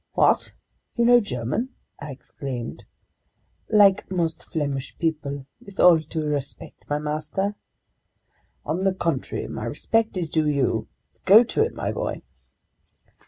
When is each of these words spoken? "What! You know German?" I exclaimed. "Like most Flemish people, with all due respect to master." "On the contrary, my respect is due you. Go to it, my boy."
"What! 0.13 0.55
You 0.95 1.05
know 1.05 1.19
German?" 1.19 1.75
I 1.99 2.09
exclaimed. 2.09 2.85
"Like 3.69 4.09
most 4.09 4.43
Flemish 4.43 4.97
people, 4.97 5.45
with 5.63 5.79
all 5.79 5.99
due 5.99 6.25
respect 6.25 6.87
to 6.87 6.99
master." 6.99 7.53
"On 8.65 8.83
the 8.83 8.95
contrary, 8.95 9.47
my 9.47 9.65
respect 9.65 10.17
is 10.17 10.27
due 10.27 10.49
you. 10.49 10.87
Go 11.25 11.43
to 11.43 11.61
it, 11.61 11.75
my 11.75 11.91
boy." 11.91 12.23